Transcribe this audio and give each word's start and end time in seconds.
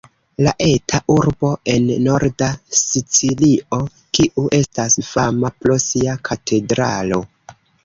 La 0.45 0.51
eta 0.67 0.99
urbo 1.15 1.51
en 1.73 1.85
norda 2.07 2.47
Sicilio 2.79 3.81
kiu 4.19 4.47
estas 4.63 4.99
fama 5.13 5.55
pro 5.61 5.81
sia 5.87 6.19
katedralo. 6.33 7.25